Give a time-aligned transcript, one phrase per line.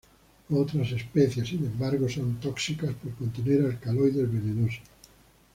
[0.49, 4.81] Otras especies, sin embargo, son tóxicas por contener alcaloides venenosos.